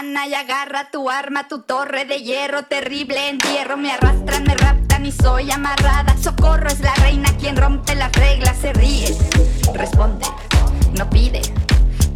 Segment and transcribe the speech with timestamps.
[0.00, 3.76] y agarra tu arma, tu torre de hierro terrible entierro.
[3.76, 6.16] Me arrastran, me raptan y soy amarrada.
[6.22, 9.12] Socorro es la reina quien rompe las reglas, se ríe,
[9.74, 10.24] responde,
[10.96, 11.42] no pide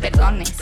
[0.00, 0.52] perdones.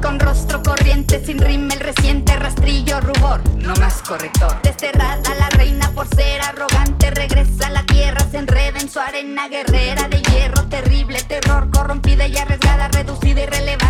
[0.00, 4.62] Con rostro corriente, sin rima, el reciente rastrillo, rubor, no más corrector.
[4.62, 9.48] Desterrada la reina por ser arrogante, regresa a la tierra, se enreda en su arena
[9.48, 13.89] guerrera de hierro, terrible terror, corrompida y arriesgada, reducida irrelevancia.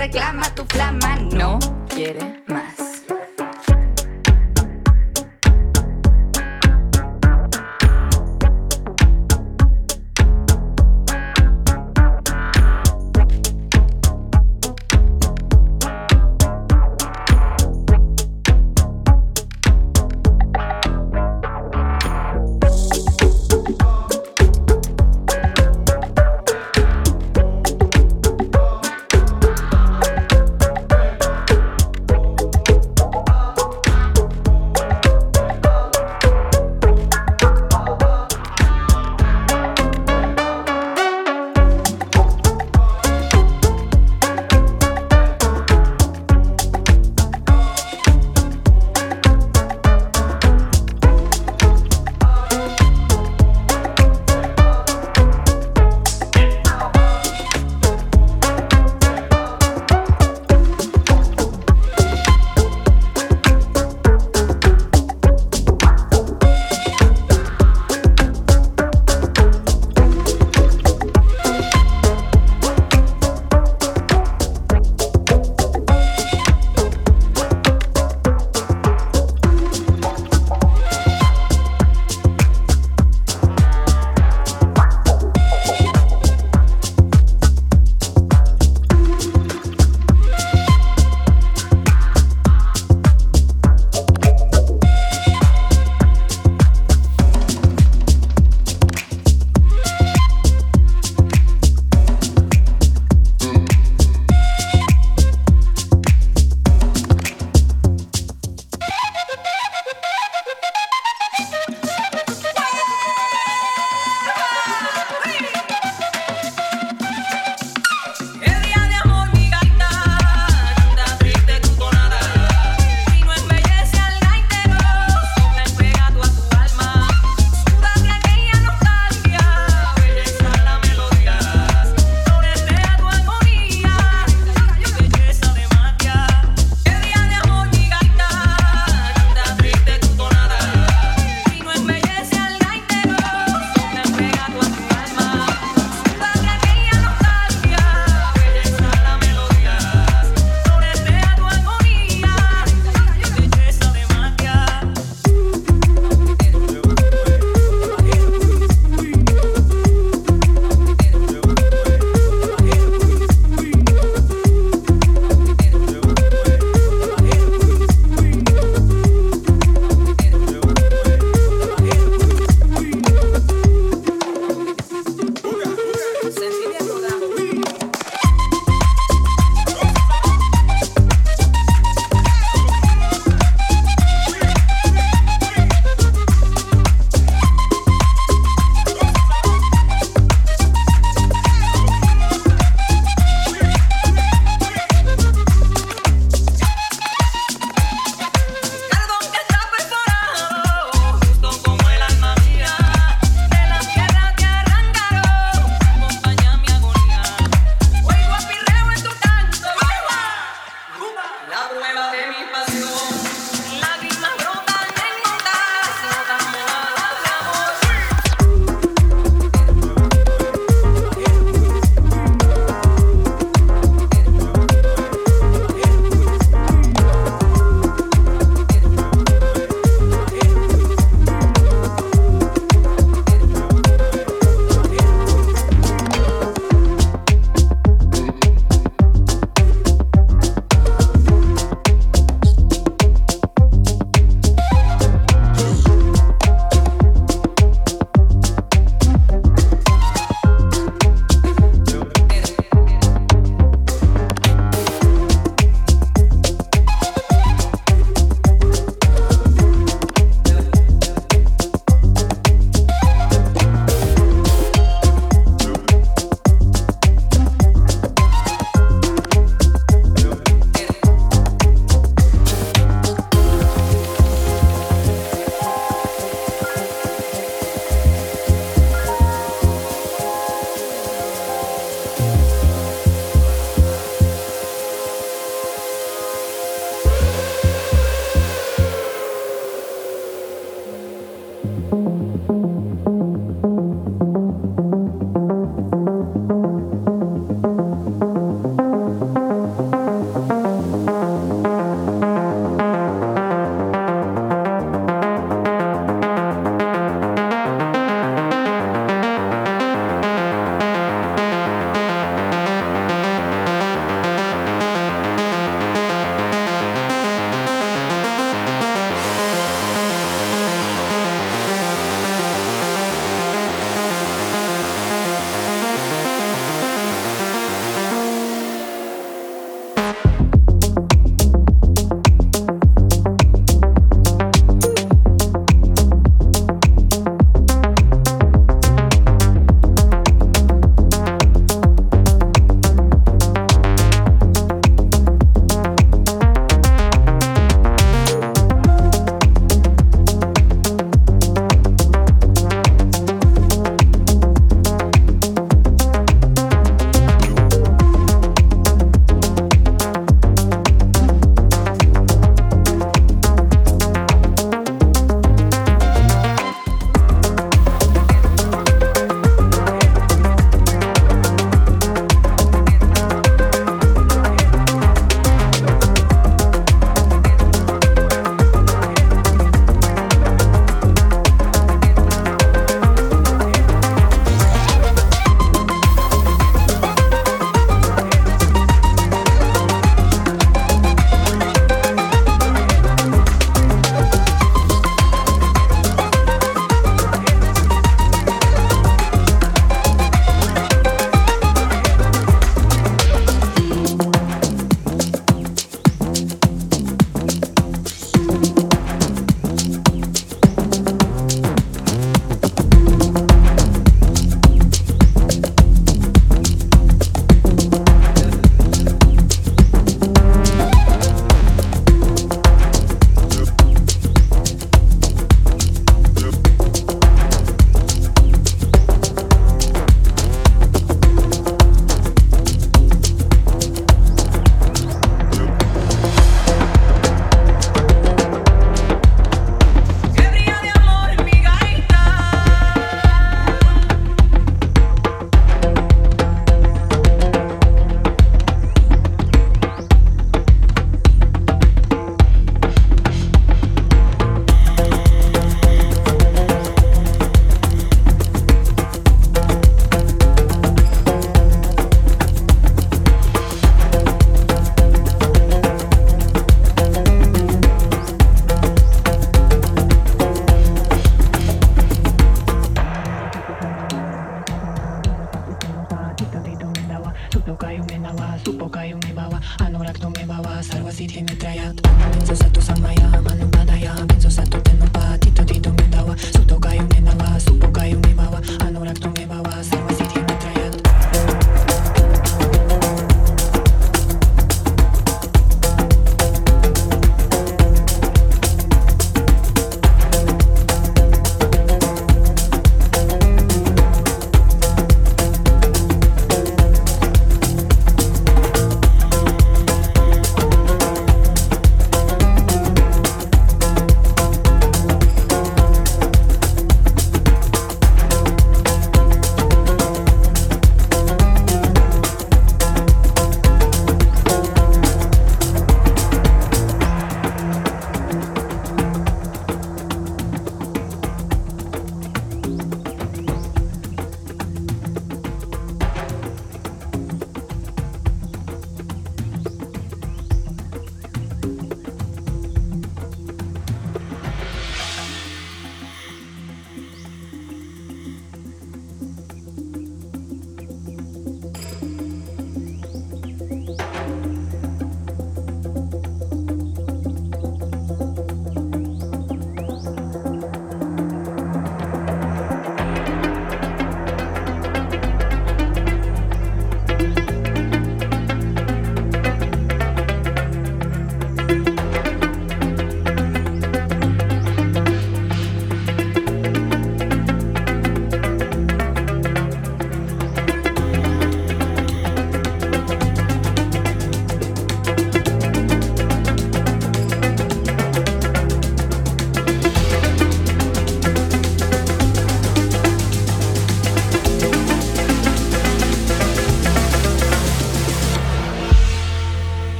[0.00, 0.48] reclama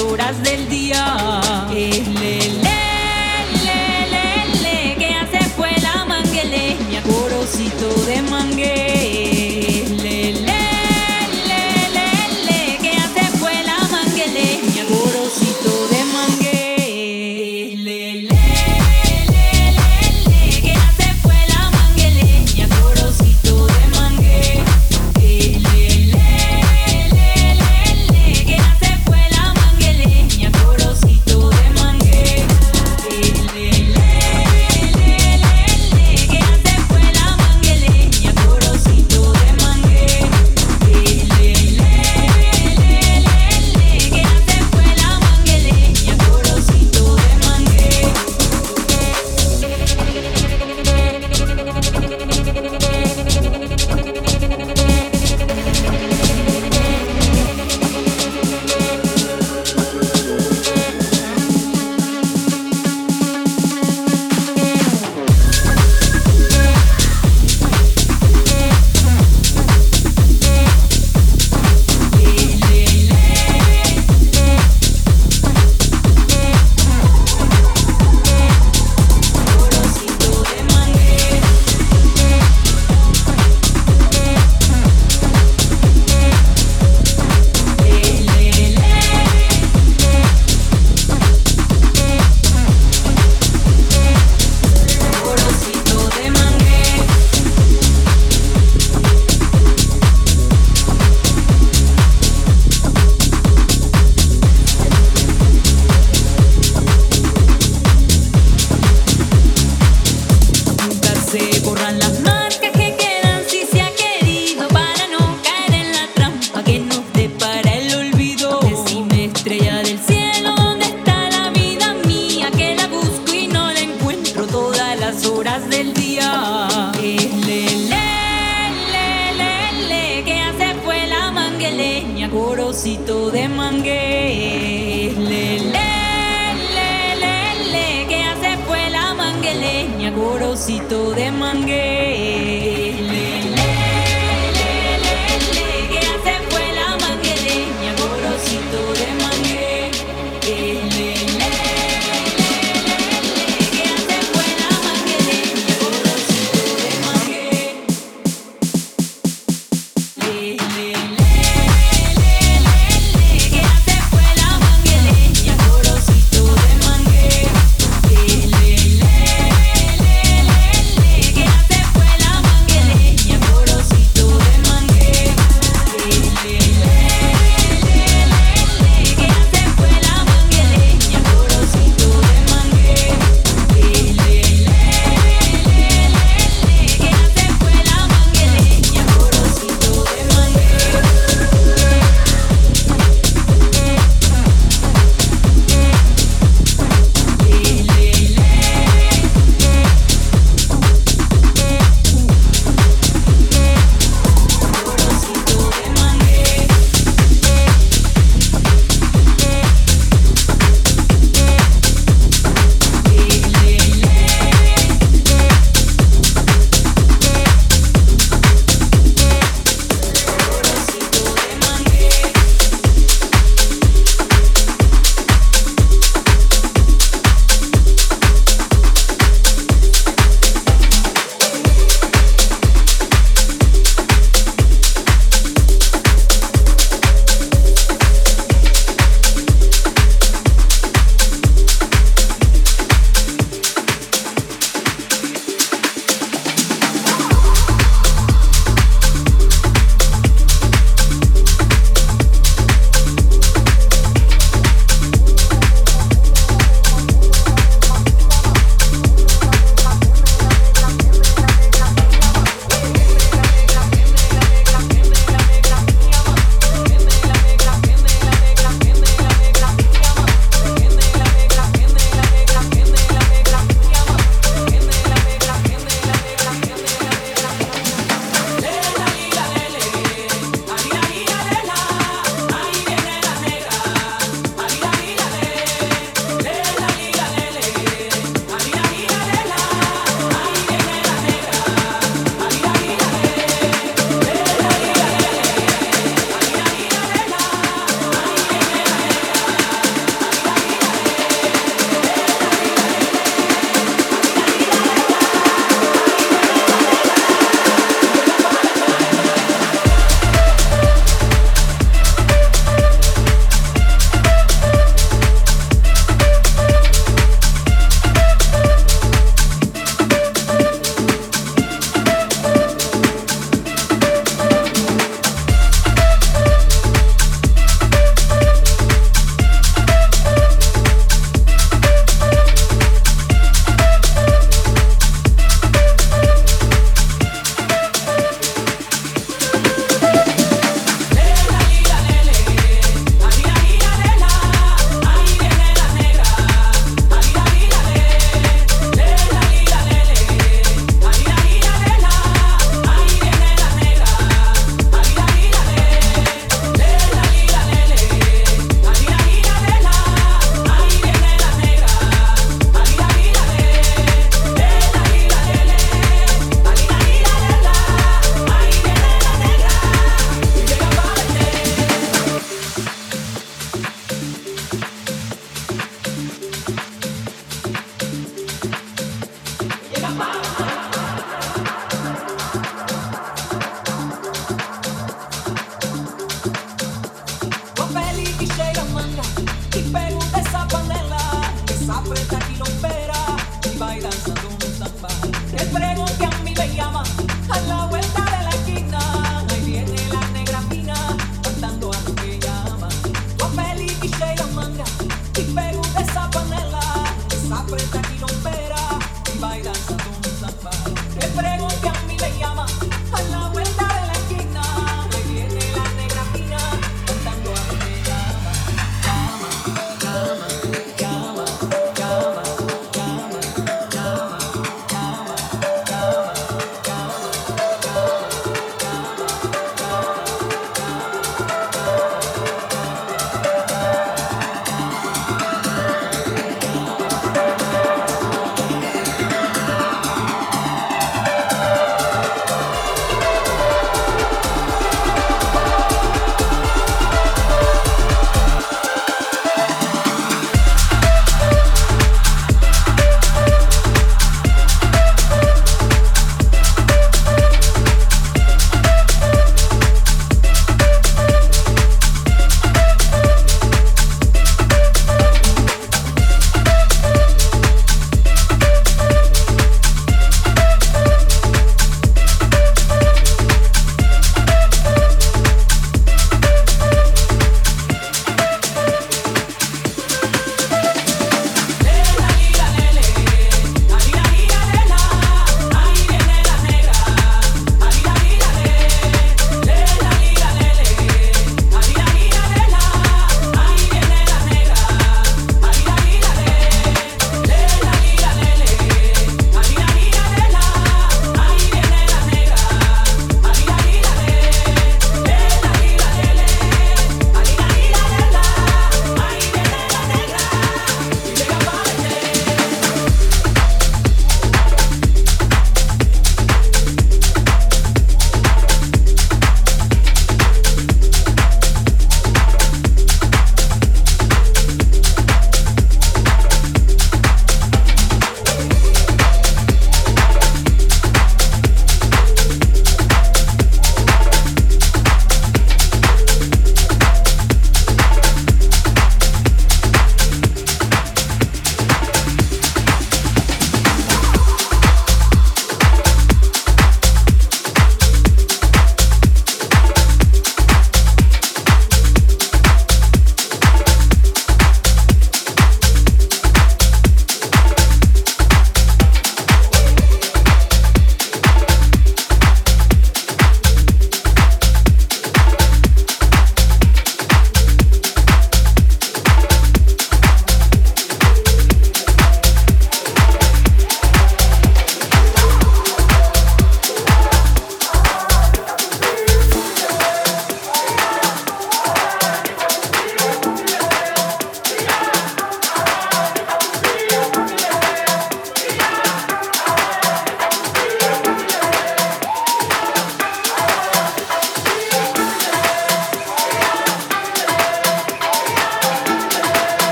[0.00, 1.40] horas del día.
[1.74, 2.11] Es